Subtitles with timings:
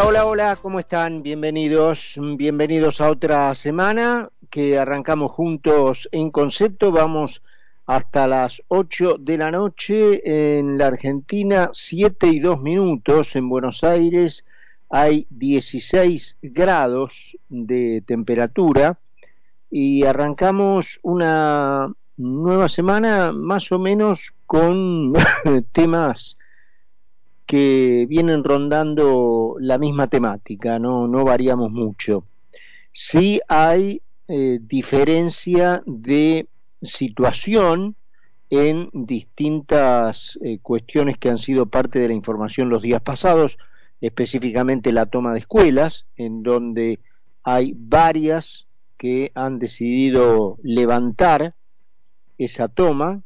[0.00, 1.24] Hola, hola, ¿cómo están?
[1.24, 6.92] Bienvenidos, bienvenidos a otra semana que arrancamos juntos en concepto.
[6.92, 7.42] Vamos
[7.84, 13.82] hasta las 8 de la noche en la Argentina, 7 y 2 minutos en Buenos
[13.82, 14.44] Aires.
[14.88, 19.00] Hay 16 grados de temperatura
[19.68, 25.12] y arrancamos una nueva semana más o menos con
[25.72, 26.37] temas
[27.48, 32.26] que vienen rondando la misma temática, no, no variamos mucho.
[32.92, 36.46] Sí hay eh, diferencia de
[36.82, 37.96] situación
[38.50, 43.56] en distintas eh, cuestiones que han sido parte de la información los días pasados,
[44.02, 47.00] específicamente la toma de escuelas, en donde
[47.44, 48.66] hay varias
[48.98, 51.54] que han decidido levantar
[52.36, 53.22] esa toma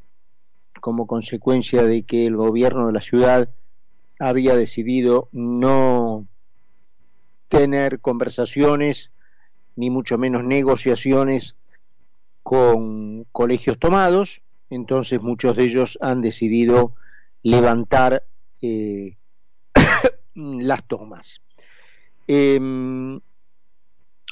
[0.80, 3.48] como consecuencia de que el gobierno de la ciudad
[4.18, 6.26] había decidido no
[7.48, 9.10] tener conversaciones
[9.76, 11.56] ni mucho menos negociaciones
[12.42, 16.94] con colegios tomados, entonces muchos de ellos han decidido
[17.42, 18.24] levantar
[18.60, 19.16] eh,
[20.34, 21.40] las tomas.
[22.26, 23.20] Em,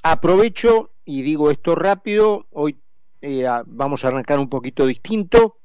[0.03, 2.79] aprovecho y digo esto rápido, hoy
[3.21, 5.59] eh, vamos a arrancar un poquito distinto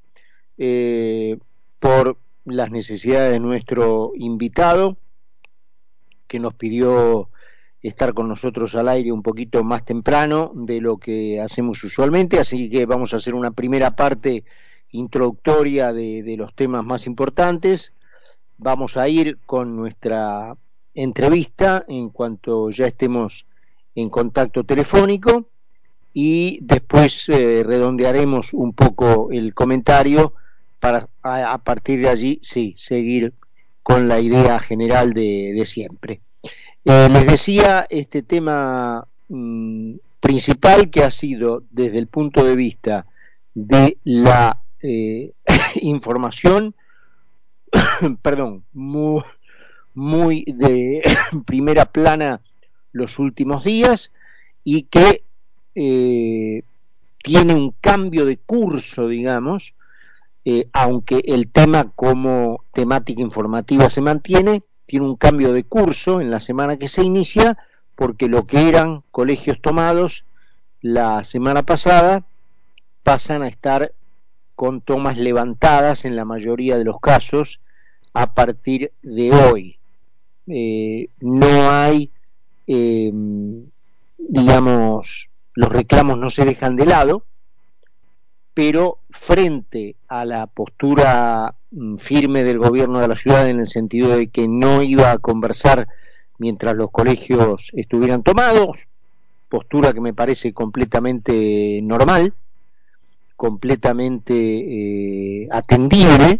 [0.57, 1.37] eh,
[1.79, 4.97] por las necesidades de nuestro invitado,
[6.27, 7.29] que nos pidió
[7.81, 12.69] estar con nosotros al aire un poquito más temprano de lo que hacemos usualmente, así
[12.69, 14.43] que vamos a hacer una primera parte
[14.91, 17.93] introductoria de, los temas más importantes.
[18.57, 20.55] Vamos a ir con nuestra
[20.93, 23.45] entrevista en cuanto ya estemos
[23.93, 25.49] en contacto telefónico
[26.13, 30.33] y después eh, redondearemos un poco el comentario
[30.85, 33.33] para a, partir de allí, sí, seguir
[33.81, 36.21] con la idea general de, siempre.
[36.83, 43.07] Eh, les decía este tema mm, principal que ha sido desde el punto de vista
[43.55, 45.31] de la eh,
[45.81, 46.75] información,
[48.21, 49.23] perdón, muy,
[49.95, 51.01] muy de
[51.47, 52.41] primera plana
[52.91, 54.11] los últimos días
[54.63, 55.23] y que
[55.73, 56.61] eh,
[57.23, 59.73] tiene un cambio de curso, digamos,
[60.45, 66.29] eh, aunque el tema como temática informativa se mantiene, tiene un cambio de curso en
[66.29, 67.57] la semana que se inicia,
[67.95, 70.23] porque lo que eran colegios tomados
[70.81, 72.25] la semana pasada
[73.01, 73.93] pasan a estar
[74.55, 77.59] con tomas levantadas en la mayoría de los casos
[78.13, 79.79] a partir de hoy.
[80.47, 82.11] Eh, no hay,
[82.67, 83.11] eh,
[84.17, 87.23] digamos, los reclamos no se dejan de lado,
[88.55, 94.15] pero frente a la postura mm, firme del gobierno de la ciudad en el sentido
[94.15, 95.87] de que no iba a conversar
[96.39, 98.87] mientras los colegios estuvieran tomados,
[99.49, 102.33] postura que me parece completamente normal,
[103.35, 106.39] completamente eh, atendible,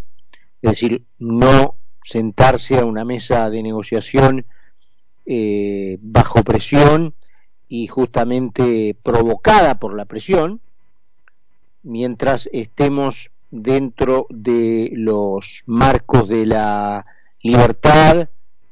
[0.62, 4.46] es decir, no sentarse a una mesa de negociación
[5.26, 7.14] eh, bajo presión
[7.68, 10.62] y justamente provocada por la presión,
[11.86, 17.06] mientras estemos dentro de los marcos de la
[17.42, 18.28] libertad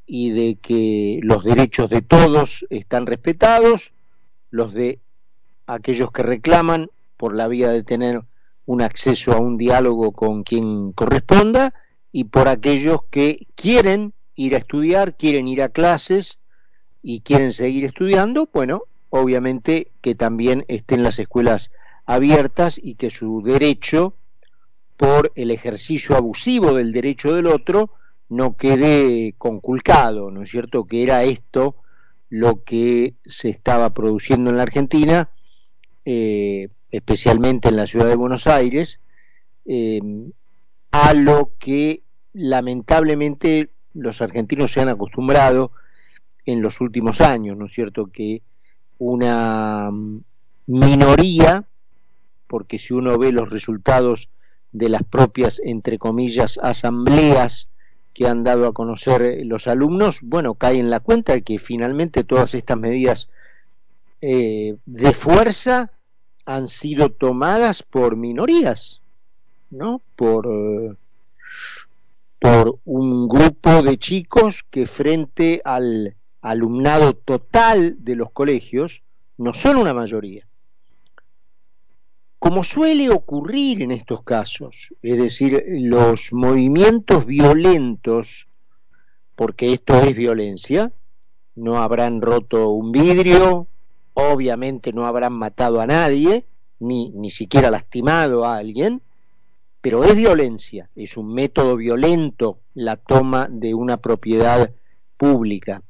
[0.05, 3.93] y de que los derechos de todos están respetados,
[4.49, 4.99] los de
[5.67, 8.23] aquellos que reclaman por la vía de tener
[8.65, 11.73] un acceso a un diálogo con quien corresponda
[12.11, 16.39] y por aquellos que quieren ir a estudiar, quieren ir a clases
[17.03, 21.71] y quieren seguir estudiando, bueno, obviamente que también estén las escuelas
[22.05, 24.15] abiertas y que su derecho,
[24.97, 27.91] por el ejercicio abusivo del derecho del otro,
[28.29, 30.85] no quede conculcado, ¿no es cierto?
[30.85, 31.75] Que era esto
[32.29, 35.29] lo que se estaba produciendo en la Argentina,
[36.05, 38.99] eh, especialmente en la ciudad de Buenos Aires,
[39.65, 40.01] eh,
[40.91, 42.03] a lo que
[42.33, 45.71] lamentablemente los argentinos se han acostumbrado
[46.45, 48.07] en los últimos años, ¿no es cierto?
[48.07, 48.41] Que
[48.97, 49.91] una
[50.65, 51.65] minoría
[52.53, 54.29] porque si uno ve los resultados
[54.71, 57.67] de las propias, entre comillas, asambleas
[58.13, 61.57] que han dado a conocer eh, los alumnos, bueno, cae en la cuenta de que
[61.57, 63.31] finalmente todas estas medidas
[64.21, 65.93] eh, de fuerza
[66.45, 69.01] han sido tomadas por minorías,
[69.71, 70.03] ¿no?
[70.15, 70.93] Por, eh,
[72.37, 79.01] por un grupo de chicos que frente al alumnado total de los colegios
[79.39, 80.45] no son una mayoría
[82.43, 88.49] como suele ocurrir en estos casos, es decir, los movimientos violentos,
[89.33, 90.91] porque esto es violencia,
[91.55, 93.67] no habrán roto un vidrio,
[94.13, 96.43] obviamente no habrán matado a nadie,
[96.79, 99.01] ni, ni siquiera lastimado a alguien,
[99.79, 104.69] pero es violencia, es un método violento la toma de una propiedad
[105.15, 105.81] pública.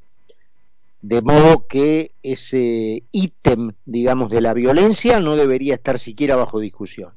[1.03, 7.11] De modo que ese ítem, digamos, de la violencia no debería estar siquiera bajo discusión.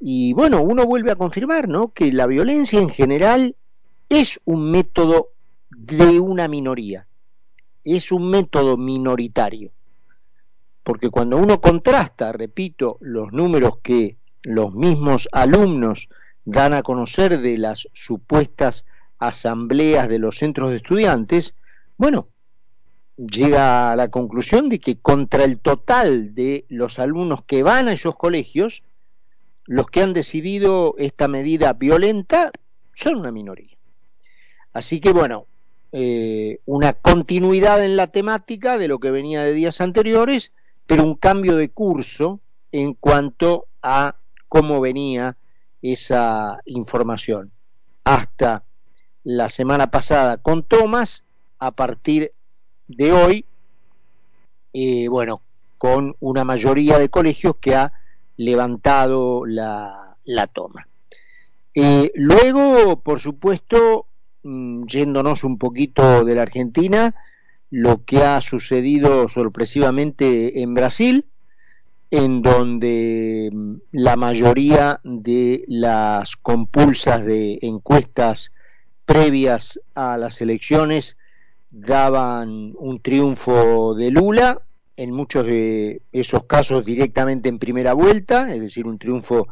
[0.00, 1.88] Y bueno, uno vuelve a confirmar, ¿no?
[1.88, 3.56] Que la violencia en general
[4.08, 5.28] es un método
[5.68, 7.06] de una minoría,
[7.84, 9.70] es un método minoritario.
[10.82, 16.08] Porque cuando uno contrasta, repito, los números que los mismos alumnos
[16.46, 18.86] dan a conocer de las supuestas
[19.18, 21.54] asambleas de los centros de estudiantes,
[21.98, 22.28] bueno,
[23.18, 27.92] llega a la conclusión de que contra el total de los alumnos que van a
[27.92, 28.82] esos colegios,
[29.66, 32.52] los que han decidido esta medida violenta
[32.94, 33.76] son una minoría.
[34.72, 35.46] Así que bueno,
[35.90, 40.52] eh, una continuidad en la temática de lo que venía de días anteriores,
[40.86, 44.16] pero un cambio de curso en cuanto a
[44.46, 45.36] cómo venía
[45.82, 47.50] esa información.
[48.04, 48.64] Hasta
[49.24, 51.24] la semana pasada con Tomás,
[51.58, 52.32] a partir
[52.88, 53.44] de hoy,
[54.72, 55.42] eh, bueno,
[55.76, 57.92] con una mayoría de colegios que ha
[58.36, 60.16] levantado la,
[60.52, 60.88] toma.
[61.74, 64.06] Eh, luego, por supuesto,
[64.42, 67.14] mm, yéndonos un poquito de la Argentina,
[67.70, 71.26] lo que ha sucedido sorpresivamente en Brasil,
[72.10, 78.52] en donde mm, la mayoría de las compulsas de encuestas
[79.04, 81.16] previas a las elecciones
[81.70, 84.62] daban un triunfo de Lula,
[84.96, 89.46] en muchos de esos casos directamente en primera vuelta, es decir, un triunfo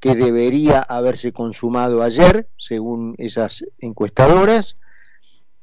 [0.00, 4.76] que debería haberse consumado ayer, según esas encuestadoras,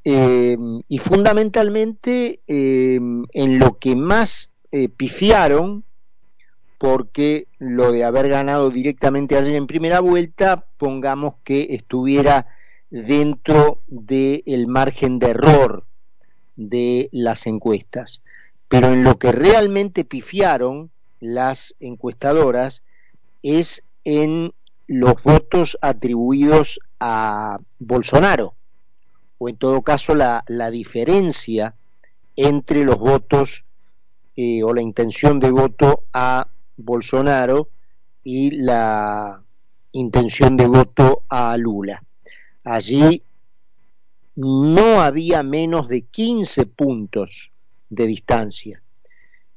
[0.03, 0.57] eh,
[0.87, 2.99] y fundamentalmente eh,
[3.33, 5.83] en lo que más eh, pifiaron
[6.77, 12.47] porque lo de haber ganado directamente ayer en primera vuelta, pongamos que estuviera
[12.89, 15.85] dentro del margen de error
[16.55, 18.21] de las encuestas.
[18.67, 22.81] Pero en lo que realmente pifiaron las encuestadoras
[23.43, 24.53] es en
[24.87, 28.53] los votos atribuidos a Bolsonaro,
[29.37, 31.75] o en todo caso la, la diferencia
[32.35, 33.63] entre los votos
[34.35, 36.47] eh, o la intención de voto a
[36.77, 37.69] Bolsonaro
[38.23, 39.41] y la
[39.93, 42.03] intención de voto a Lula.
[42.63, 43.23] Allí
[44.35, 47.51] no había menos de 15 puntos
[47.89, 48.81] de distancia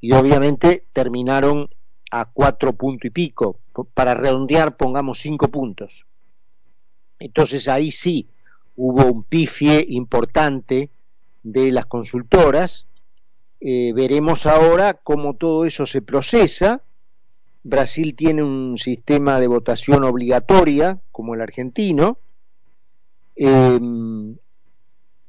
[0.00, 1.68] y obviamente terminaron
[2.10, 3.58] a cuatro puntos y pico.
[3.94, 6.06] Para redondear, pongamos cinco puntos.
[7.18, 8.28] Entonces ahí sí
[8.76, 10.90] hubo un pifie importante
[11.42, 12.86] de las consultoras.
[13.60, 16.82] Eh, veremos ahora cómo todo eso se procesa
[17.68, 22.18] Brasil tiene un sistema de votación obligatoria, como el argentino,
[23.36, 24.36] em,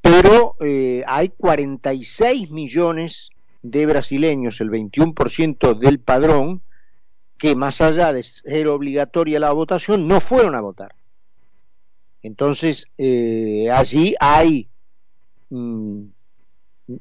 [0.10, 3.30] pero eh, hay 46 millones
[3.62, 6.62] de brasileños, el 21% del padrón,
[7.38, 10.96] que más allá de ser obligatoria la votación, no fueron a votar.
[12.24, 14.68] Entonces, eh, allí hay
[15.50, 16.02] mm,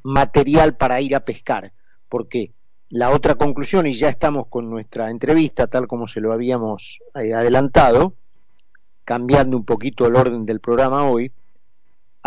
[0.02, 1.72] material para ir a pescar,
[2.10, 2.52] porque
[2.90, 7.32] la otra conclusión, y ya estamos con nuestra entrevista tal como se lo habíamos eh,
[7.32, 8.12] adelantado,
[9.04, 11.32] cambiando un poquito el orden del programa hoy,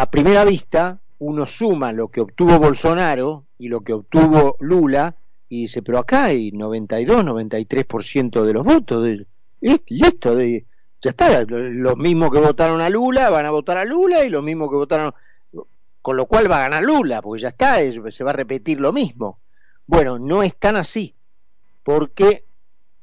[0.02, 5.16] a primera vista uno suma lo que obtuvo Bolsonaro y lo que obtuvo Lula
[5.48, 9.28] y dice, pero acá hay 92, 93% de los votos, de,
[9.60, 10.66] listo, de,
[11.00, 14.42] ya está, los mismos que votaron a Lula van a votar a Lula y los
[14.42, 15.14] mismos que votaron,
[16.02, 17.78] con lo cual va a ganar Lula, porque ya está,
[18.12, 19.38] se va a repetir lo mismo.
[19.86, 21.14] Bueno, no es tan así,
[21.84, 22.44] porque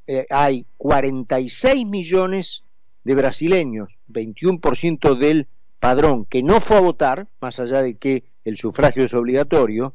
[0.09, 2.65] eh, hay 46 millones
[3.05, 5.47] de brasileños, 21% del
[5.81, 9.95] padrón, que no fue a votar, más allá de que el sufragio es obligatorio,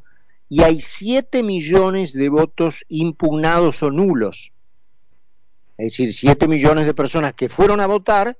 [0.49, 4.51] y hay 7 millones de votos impugnados o nulos.
[5.77, 8.37] Es decir, 7 millones de personas que fueron a votar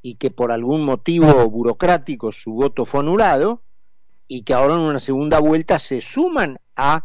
[0.00, 3.62] y que por algún motivo burocrático su voto fue anulado
[4.26, 7.04] y que ahora en una segunda vuelta se suman a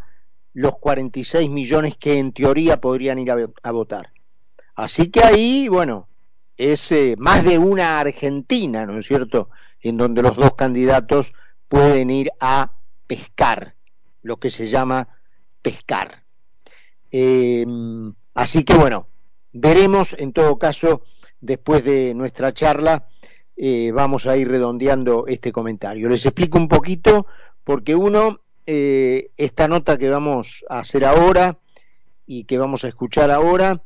[0.54, 4.12] los 46 millones que en teoría podrían ir a, votar.
[4.74, 6.08] Así que ahí, bueno,
[6.56, 9.50] es eh, más de una Argentina, ¿no es cierto?,
[9.82, 11.32] en donde los dos candidatos
[11.68, 12.72] pueden ir a
[13.06, 13.74] pescar,
[14.22, 15.08] lo que se llama
[15.62, 16.24] pescar.
[17.10, 19.08] Em, así que bueno,
[19.52, 21.02] veremos en todo caso,
[21.40, 23.08] después de nuestra charla,
[23.56, 26.08] eh, vamos a ir redondeando este comentario.
[26.08, 27.26] Les explico un poquito,
[27.64, 31.58] porque uno eh, esta nota que vamos a hacer ahora
[32.26, 33.82] y que vamos a escuchar ahora,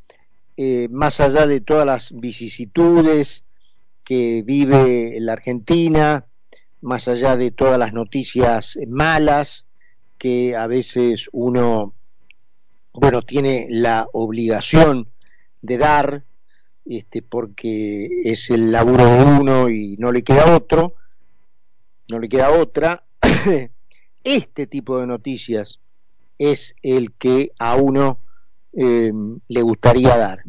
[0.57, 3.45] eh, más allá de todas las vicisitudes
[4.05, 6.27] que vive la Argentina,
[6.81, 9.67] más allá de todas las noticias malas
[10.19, 11.95] que a veces uno,
[12.93, 15.09] bueno, tiene la obligación
[15.63, 16.25] de dar,
[16.85, 20.95] este, porque es el laburo de uno y no le queda otro,
[22.09, 23.05] no le queda otra,
[24.25, 25.81] este tipo de noticias
[26.39, 28.19] es el que a uno
[28.73, 29.13] eh,
[29.49, 30.43] le gustaría dar.